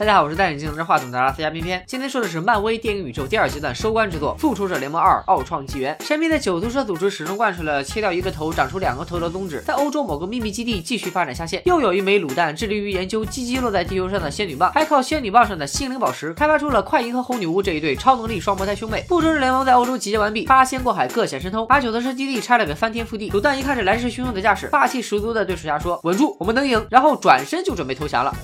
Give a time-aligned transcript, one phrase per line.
[0.00, 1.84] 大家好，我是戴眼镜拿着话筒的阿拉斯加偏偏。
[1.86, 5.94] 今天说的是漫威电影宇宙第二阶段收官之作《复仇者联盟二：奥创纪元》。
[6.06, 11.60] 神秘的九毒蛇组织始终贯彻了切掉一个头长出两个头的宗旨，在欧洲某个秘密基地继续发展下线。
[11.66, 19.04] 又有一枚卤蛋致力于研究击击落在地球上的仙女棒，还靠仙女棒上的心灵宝石开发出了快银和红女巫这一对超能力双胞胎兄妹。
[19.06, 23.30] 复仇者联盟在欧洲集结完毕，八仙过海，各显神通，把九毒蛇基地拆了个翻天覆地。
[23.32, 28.34] 卤蛋一看这来势汹汹的架势，霸气十足的对手下说：“稳住，我们能赢。”然后转身就准备投降了。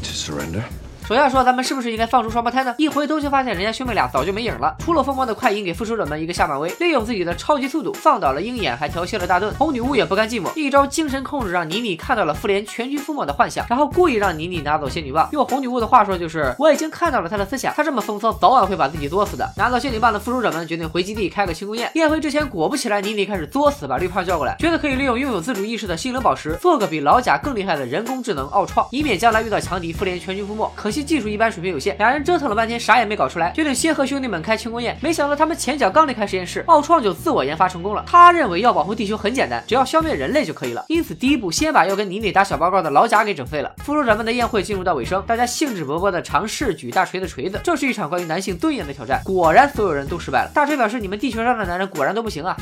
[0.00, 0.64] To surrender.
[1.10, 4.76] 手下说：“咱们是不是应该放出双胞胎呢？”一回头就发现人家兄妹俩早就没影了。
[4.78, 9.52] 出了风光的快银给复仇者们一个下马威，利用自己的超级速度放倒了鹰眼，还调戏了大盾。
[9.54, 15.28] 红女巫也不甘寂寞，一招精神控制让妮妮看到了复联全军覆没的幻想，然后故意让妮妮拿走仙女棒。
[15.32, 21.90] 用红女巫的话说就是：“我已经看到了他的思想，他这么风骚，早晚会把自己作死的。”拿到仙女棒的复仇者们决定回基地开个庆功宴。
[21.94, 30.70] 宴会之前，果不其然，妮妮开始作死，把绿胖叫过来，觉得可以利用拥有自主意识的心灵宝石做个比老贾更厉害的人工智能奥创，以免将来遇到强敌复联全军覆没。
[30.76, 31.80] 可惜技术一般，水平有。
[31.98, 34.94] 俩人折腾了半天，啥也没搞出来，决定先和兄弟们开庆功宴。
[35.00, 38.04] 没想到他们前脚刚离开实验室，奥创就自我研发成功了。
[38.06, 40.84] 他认为要保护地球很简单，只要消灭人类就可以了。
[40.88, 43.74] 因此，第一步先把要跟妮妮打小报告的老贾给整废了。
[43.78, 47.58] 复仇者们的宴会进入到尾声，大家兴致勃勃的尝试举大锤的锤子。
[47.64, 49.22] 这是一场关于男性尊严的挑战。
[49.24, 50.50] 果然，所有人都失败了。
[50.54, 52.54] 大锤表示：“你们地球上的男人果然都不行啊。”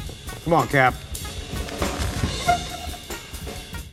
[0.44, 1.07] Come on, Cap.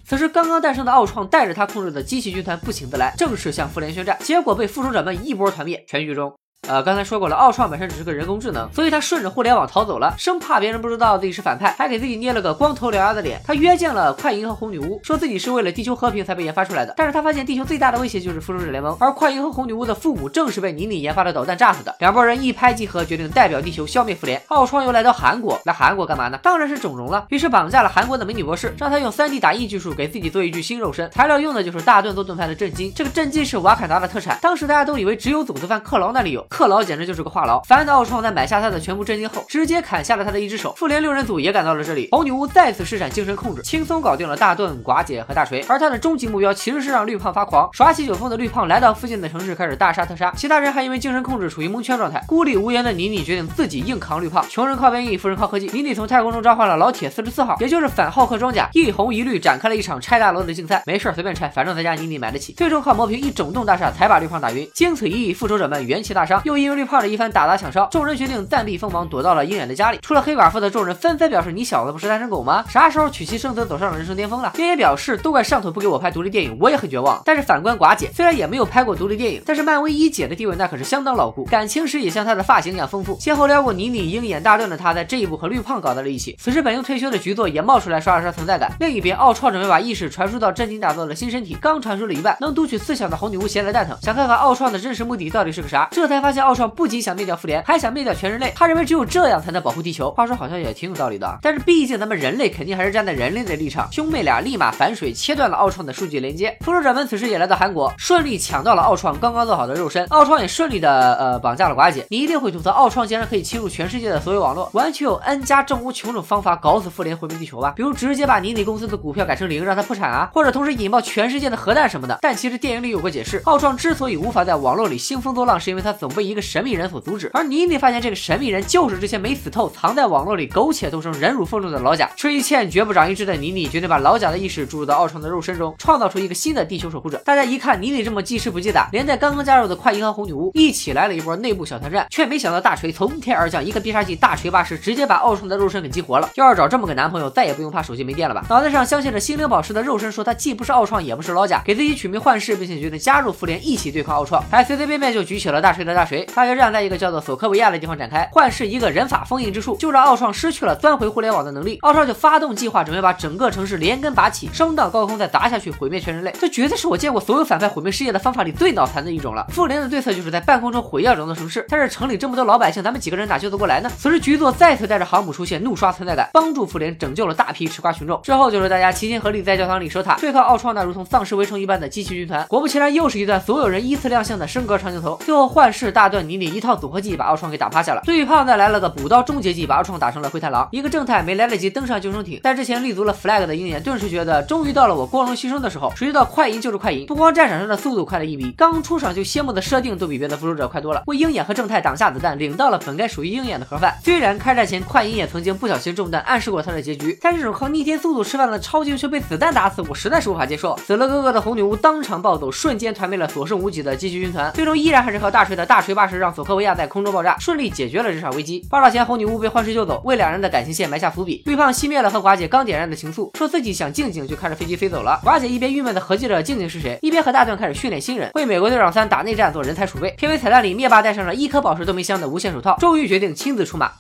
[0.08, 6.32] 此时，刚刚诞生的奥创带着他控制的机器军团不请自来，正式向复联宣战，结果被复仇者们一波团灭，全剧终。
[6.68, 13.40] 呃，刚才说过了，奥创本身只是个人工智能，所以他顺着互联网逃走了，生怕别人不知道自己是反派，还给自己捏了个光头獠牙的脸。
[13.46, 16.94] 他约见了快银和红女巫，说自己是为了地球和平才被研发出来的。
[16.98, 21.96] 但是他发现地球最大的威胁就是复仇者联盟，而快银和红女巫的父母正是被妮妮研发的导弹炸死的。
[22.00, 24.42] 两拨人一拍即合，决定代表地球消灭复联。
[24.48, 26.40] 奥创又来到韩国，来韩国干嘛呢？
[26.42, 27.28] 当然是整容了。
[27.30, 31.10] 于是绑架了韩国的美女博士，让她用 3D 打印技术给自己做一具新肉身。
[31.12, 34.40] 材料用的就是大盾做盾牌的震金，这个震金是瓦坎达的特产。
[34.42, 37.30] 当时大家都以为只有种子犯克劳那里有，克劳简直就是个。
[37.36, 40.74] 话痨，烦的奥创在买下他的全部真金后，直接砍下了他的一只手。
[40.78, 45.62] 复联六人组也赶到了这里，红女巫再次施展精神控制，轻松搞定了大盾、寡姐和大锤。
[45.68, 47.70] 而他的终极目标其实是让绿胖发狂。
[47.74, 50.32] 耍起酒疯的绿胖来到附近的城市，开始大杀特杀。
[50.38, 54.42] 其他人还因为精神控制处于蒙圈状态，孤立无援的妮妮决定自己硬扛绿胖。
[54.50, 55.70] 穷人靠变异，富人靠科技。
[55.74, 60.82] 妮妮从太空中召唤了老铁四十四号，也就是反浩克装甲，一红一绿展开了一场拆大楼的竞赛。
[60.86, 62.54] 没事随便拆，反正咱家妮妮买得起。
[62.54, 64.66] 最终靠磨平一整栋大厦才把绿胖打晕。
[64.74, 68.06] 经此一役，复仇者们元气大伤，又因为绿胖的一番打砸抢烧，众。
[68.06, 69.98] 人决定暂避锋芒，躲到了鹰眼的家里。
[70.04, 72.64] 除了黑寡妇的众人纷纷表示：“你小子不是单身狗吗？
[72.70, 83.18] 啥时候娶妻生子，走上了人生巅峰了？”鹰眼表示：“都怪上头不给我拍独立电影，我也很绝望。”但是反观寡姐，虽然也没有拍过独立电影，但是漫威一姐的地位那可是相当牢固，感情史也像她的发型一样丰富。
[83.20, 86.38] 先后撩过妮妮、鹰眼、大盾的她，在这一部和绿胖搞在了一起。
[86.40, 88.72] 此时本应退休的局座也冒出来刷了刷存在感。
[88.80, 95.88] 另一边，奥创准备把意识传输到震惊打造的新身体，刚传输了一半，能读取思想的红女巫闲来蛋疼，想看看奥创的真实目的到底是个啥。
[95.92, 98.54] 这才发现奥创不仅想灭掉复联，还想灭掉全人类。
[98.56, 98.76] 他认。
[98.76, 101.40] 为只有这样才能保护地球，话说好像也挺有道理的。
[101.42, 106.58] 但是毕竟咱们人类肯定还是站在人类的立场，兄妹俩立马反水，切断了奥创的数据连接。
[106.60, 110.06] 复仇者们此时也来到韩国，顺利抢到了奥创刚刚做好的肉身。
[110.08, 112.06] 奥创也顺利的呃绑架了寡姐。
[112.10, 117.72] 你一定会吐槽，奥创竟然可以侵入全世界的所有网络，完全有 N 加正无穷种方法搞死复联，毁灭地球吧？
[117.78, 122.20] 比如直接把妮妮公司的股票改成零，让他破产啊，或者同时引爆全世界的核弹什么的。
[122.22, 127.32] 但其实电影里有个解释，奥创之所以无法在网络里兴风作浪，是因为他总被一个神秘人所阻止。
[127.34, 129.46] 而妮妮发现这个神秘人就是这些没死。
[129.56, 137.22] 透藏在网络里苟且偷生忍辱负重的老贾，吃一堑绝不长一智的妮妮决定把老贾的意识注入到奥创的肉身中，创造出一个新的地球守护者。
[137.24, 146.30] 大家一看妮妮这么记吃不记打，连带刚刚加入的快银和红女巫一起来了一波内部小团战，却没想到大锤从天而降，一个必杀技大锤八十直接把奥创的肉身给激活了。
[146.36, 148.44] 要是找这么个男朋友，再也不用怕手机没电了吧？
[148.50, 156.15] 脑袋上镶嵌着心灵宝石的肉身说他既不是奥创，也不是老贾，给自己取名幻视，并且决定加入复联一起对抗奥创，还随随便便就举起了大锤的大锤。
[156.34, 160.16] 大决战在一个叫做索科维亚的地方展开，幻视一个人法封印之术，就让奥。
[160.16, 166.34] 创失去了钻回互联网的能力，奥创就发动计划，准备把整个城市连根拔起，升到高空再砸下去，毁灭全人类。
[166.40, 169.46] 这绝对是我见过所有反派毁灭世界的方法里最脑残的一种了。
[169.50, 173.92] 复联的对策就是在半空中毁掉整座城市，但是城里这么多老百姓，咱们几个人哪救得过来呢？
[173.98, 178.22] 此时局座再次带着航母出现，怒刷存在感，帮助复联拯救了大批吃瓜群众。
[178.22, 182.46] 之后就是大家齐心合力在教堂里守塔，对抗奥创那如同丧尸围城一般的机器军团。
[182.48, 185.20] 果不其然，又是一段所有人依次亮相的升格长镜头。
[185.26, 190.68] 最后幻视大段泥泞一套组合技把奥创给打趴下了，最胖再来了个补刀终结技，把奥创打成了灰太狼。
[190.74, 195.90] 一个正太没来得及登上救生艇，在之前立足了 flag 的鹰眼顿时觉得终于到了我光荣牺牲的时候。
[195.96, 203.96] 谁知道快银就是快银，不光战场上的速度快了一米，刚出场就谢幕的设定都比别的复仇者快多了，为鹰眼和正太挡下子弹，领到了本该属于鹰眼的盒饭。
[204.04, 210.76] 虽然开战前快银也曾经不小心中弹，暗示过他的结局，但这种靠逆天速度吃饭的超级英雄被子弹打死，我实在是无法接受。
[210.78, 218.66] 死了哥哥的红女巫当场暴走，瞬间团灭了所剩无几的机器军团，最终依然还是靠大锤的大锤巴士让索科维亚在空中爆炸，顺利解决了这场危机。
[218.70, 221.44] 爆炸前，红女巫被幻视救走，为两人的感情线埋下伏笔。
[221.46, 225.22] 绿胖熄灭了和寡姐刚点燃的情愫，说自己想静静，就开着飞机飞走了。
[225.24, 230.10] 寡姐一边郁闷的合计着静静是谁，一边和大段开始训练新人，为美国队长三打内战做人才储备。
[230.18, 233.92] 片尾彩蛋里，灭霸戴上了一颗宝石都没镶的无限手套，终于决定亲自出马。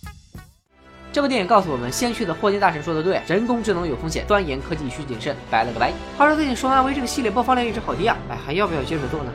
[1.13, 5.33] 这部电影告诉我们，先驱的霍金大神说的对，人工智能有风险，钻研科技需谨慎。
[5.49, 5.93] 拜了个拜。
[6.17, 9.31] 话说最近说安威这个系列播放量一直好低啊，哎，还要不要接着做呢？